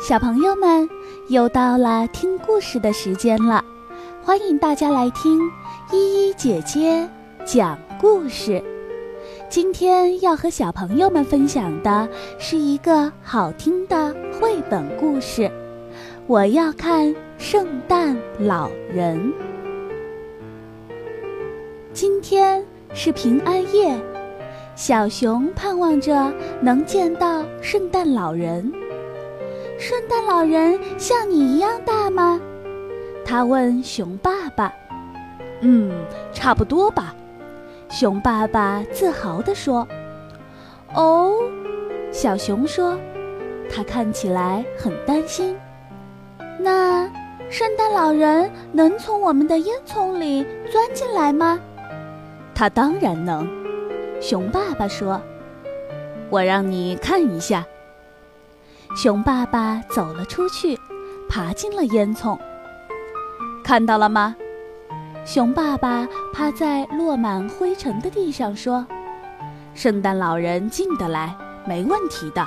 [0.00, 0.88] 小朋友们，
[1.28, 3.62] 又到了听故事的时间了，
[4.22, 5.38] 欢迎大家来听
[5.92, 7.06] 依依姐姐
[7.44, 8.64] 讲故事。
[9.50, 15.50] 今天要和小朋友们分享的是一个好听的绘本故事。
[16.26, 19.30] 我要看圣诞老人。
[21.92, 22.64] 今天
[22.94, 23.94] 是平安夜，
[24.74, 26.32] 小熊盼望着
[26.62, 28.72] 能见到圣诞老人。
[29.80, 32.38] 圣诞老人像你一样大吗？
[33.24, 34.70] 他问熊爸爸。
[35.62, 35.90] 嗯，
[36.34, 37.14] 差不多吧。
[37.88, 39.88] 熊爸爸自豪地说。
[40.94, 41.32] 哦，
[42.12, 42.94] 小熊说，
[43.74, 45.56] 他看起来很担心。
[46.58, 47.10] 那
[47.48, 51.58] 圣诞老人能从我们的烟囱里钻进来吗？
[52.54, 53.48] 他当然能。
[54.20, 55.18] 熊爸爸说。
[56.28, 57.64] 我让你看一下。
[58.96, 60.78] 熊爸爸走了出去，
[61.28, 62.38] 爬进了烟囱。
[63.62, 64.34] 看到了吗？
[65.24, 68.84] 熊爸爸趴在落满灰尘的地上说
[69.74, 72.46] ：“圣诞老人进得来，没问题的。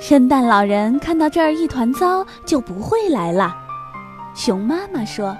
[0.00, 3.54] 圣诞老人看到这儿一团糟，就不会来了。”
[4.34, 5.36] 熊妈妈说：“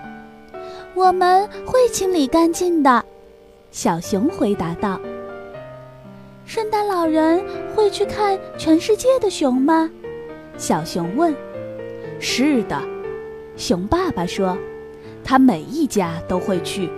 [0.95, 3.03] 我们会清理干净的。”
[3.73, 5.01] 小熊回答道。
[6.47, 7.43] 圣诞老人
[7.75, 9.91] 会去看全世界的熊吗？
[10.59, 11.35] 小熊问。
[12.21, 12.81] 是的，
[13.57, 14.57] 熊爸爸说，
[15.25, 16.89] 他每一家都会去。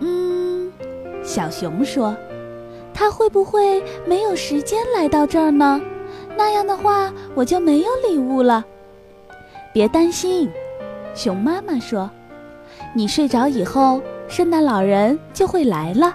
[0.00, 0.70] 嗯，
[1.22, 2.14] 小熊说，
[2.92, 5.80] 他会不会没有时间来到这儿呢？
[6.36, 8.64] 那样的话，我就没有礼物了。
[9.72, 10.48] 别担心，
[11.14, 12.08] 熊妈妈说，
[12.94, 16.14] 你睡着以后，圣诞老人就会来了。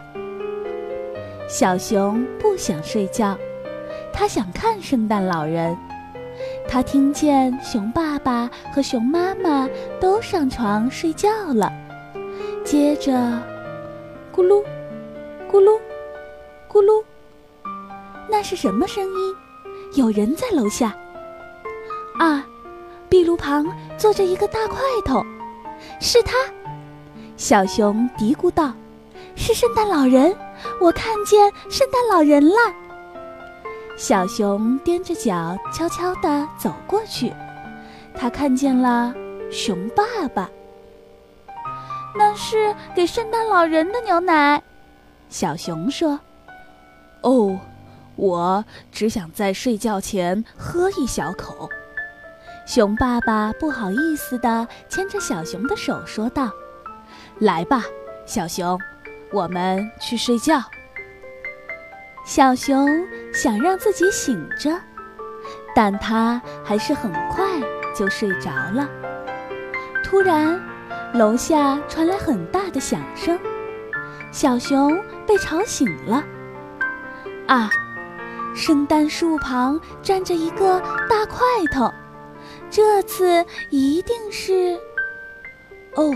[1.47, 3.37] 小熊不想睡觉，
[4.11, 5.77] 他想看圣诞老人。
[6.67, 9.69] 他听见熊爸爸和熊妈妈
[9.99, 11.71] 都上床睡觉了。
[12.63, 13.11] 接着，
[14.33, 14.63] 咕噜，
[15.49, 15.79] 咕噜，
[16.67, 17.03] 咕噜，
[18.29, 19.35] 那是什么声音？
[19.93, 20.93] 有人在楼下。
[22.19, 22.45] 啊，
[23.07, 23.65] 壁炉旁
[23.97, 25.23] 坐着一个大块头，
[26.01, 26.35] 是他。
[27.37, 28.73] 小熊嘀咕道
[29.35, 30.35] ：“是圣诞老人。”
[30.79, 32.55] 我看见圣诞老人了。
[33.97, 37.33] 小熊踮着脚，悄悄地走过去。
[38.13, 39.13] 他看见了
[39.51, 40.49] 熊爸爸。
[42.17, 44.61] 那是给圣诞老人的牛奶。
[45.29, 46.19] 小熊说
[47.23, 47.59] ：“哦，
[48.15, 51.69] 我只想在睡觉前喝一小口。”
[52.65, 56.49] 熊爸爸不好意思地牵着小熊的手说道
[57.39, 57.83] ：“来吧，
[58.25, 58.79] 小熊。”
[59.35, 60.63] 我们去睡觉。
[62.23, 64.79] 小熊想让自己醒着，
[65.75, 67.45] 但它还是很快
[67.93, 68.89] 就睡着了。
[70.05, 70.57] 突然，
[71.13, 73.37] 楼下传来很大的响声，
[74.31, 74.97] 小熊
[75.27, 76.23] 被吵醒了。
[77.47, 77.69] 啊，
[78.55, 80.79] 圣诞树旁站着一个
[81.09, 81.41] 大块
[81.73, 81.93] 头，
[82.69, 84.79] 这次一定是……
[85.95, 86.09] 哦，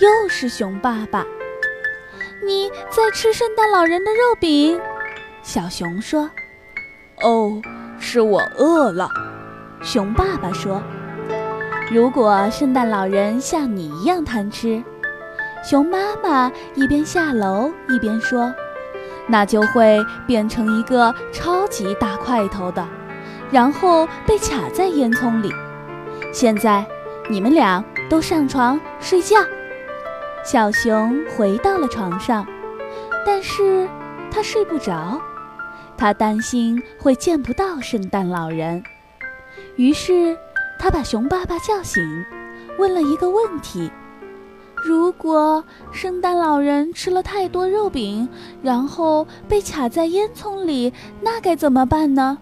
[0.00, 1.24] 又是熊爸爸。
[2.46, 4.78] 你在吃圣诞老人的肉饼，
[5.42, 6.30] 小熊说
[7.22, 7.62] ：“哦，
[7.98, 9.08] 是我饿了。”
[9.80, 10.82] 熊爸爸说
[11.90, 14.82] ：“如果圣诞老人像你一样贪吃，
[15.62, 18.52] 熊妈妈一边下楼一边说，
[19.26, 22.86] 那就会变成一个超级大块头的，
[23.50, 25.50] 然后被卡在烟囱里。
[26.30, 26.84] 现在，
[27.30, 29.36] 你们俩都上床睡觉。”
[30.44, 32.46] 小熊回到了床上，
[33.24, 33.88] 但是
[34.30, 35.18] 他睡不着，
[35.96, 38.82] 他担心会见不到圣诞老人。
[39.76, 40.36] 于是，
[40.78, 42.02] 他把熊爸爸叫醒，
[42.78, 43.90] 问了一个问题：
[44.76, 48.28] 如果圣诞老人吃了太多肉饼，
[48.62, 50.92] 然后被卡在烟囱里，
[51.22, 52.36] 那该怎么办呢？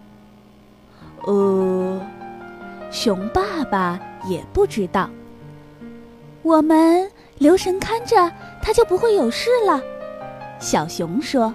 [1.25, 2.00] 呃，
[2.91, 5.09] 熊爸爸也不知道。
[6.43, 7.09] 我们。
[7.38, 8.31] 留神看着，
[8.62, 9.81] 它就不会有事了。
[10.58, 11.52] 小熊说：“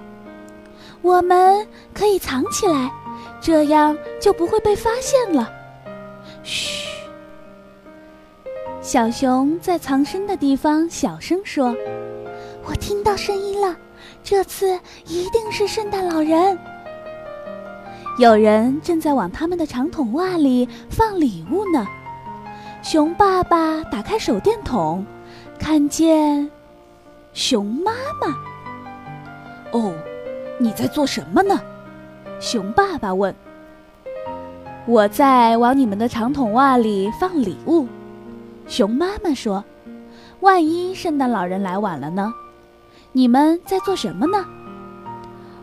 [1.02, 2.92] 我们可以藏起来，
[3.40, 5.50] 这样就不会被发现了。”
[6.44, 6.88] 嘘。
[8.82, 11.76] 小熊在藏身的地方小声说
[12.66, 13.76] ：“我听到声音了，
[14.24, 16.58] 这次一定是圣诞老人。
[18.18, 21.86] 有人正在往他们的长筒袜里放礼物呢。”
[22.84, 25.06] 熊爸爸打开手电筒。
[25.60, 26.50] 看见
[27.34, 28.36] 熊妈妈。
[29.72, 29.94] 哦，
[30.60, 31.60] 你在做什么呢？
[32.40, 33.34] 熊爸爸问。
[34.86, 37.88] 我在往你们的长筒袜里放礼物。
[38.68, 39.64] 熊妈妈说
[40.40, 42.34] ：“万一圣诞老人来晚了呢？
[43.12, 44.46] 你们在做什么呢？”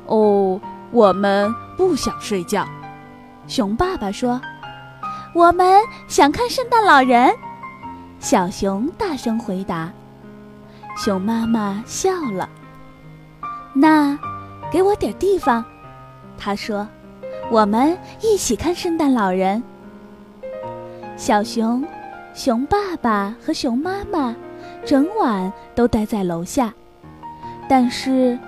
[0.06, 2.67] 哦，我们不想睡觉。
[3.47, 4.40] 熊爸爸说
[5.35, 7.35] ：“我们想看圣诞老人。”
[8.25, 9.93] 小熊大声回答。
[10.97, 12.49] 熊妈妈笑了。
[13.75, 14.19] 那，
[14.73, 15.62] 给我点地方，
[16.38, 16.88] 他说
[17.53, 19.62] ：“我们一起看圣诞老人。”
[21.19, 21.85] 小熊、
[22.32, 24.35] 熊爸爸和熊妈妈
[24.87, 26.73] 整晚都待在楼下，
[27.69, 28.38] 但是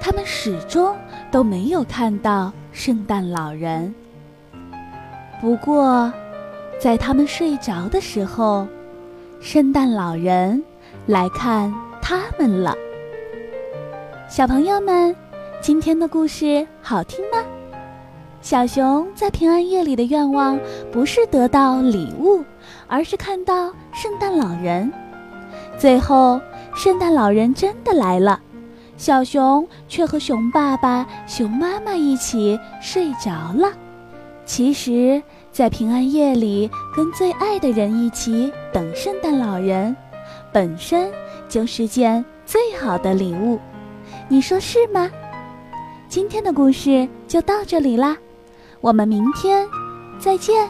[0.00, 0.96] 他们始终
[1.32, 3.92] 都没有看到圣诞老人。
[5.40, 6.12] 不过，
[6.78, 8.68] 在他们睡着的时候，
[9.44, 10.64] 圣诞老人
[11.04, 11.70] 来看
[12.00, 12.74] 他们了。
[14.26, 15.14] 小朋友们，
[15.60, 17.36] 今天的故事好听吗？
[18.40, 20.58] 小熊在平安夜里的愿望
[20.90, 22.42] 不是得到礼物，
[22.86, 24.90] 而是看到圣诞老人。
[25.76, 26.40] 最后，
[26.74, 28.40] 圣诞老人真的来了，
[28.96, 33.70] 小熊却和熊爸爸、熊妈妈一起睡着了。
[34.46, 39.96] 其实，在平安夜里跟最爱的人一起等圣诞老人，
[40.52, 41.10] 本身
[41.48, 43.58] 就是件最好的礼物。
[44.28, 45.10] 你说是吗？
[46.08, 48.16] 今天的故事就到这里啦，
[48.80, 49.66] 我们明天
[50.18, 50.68] 再见。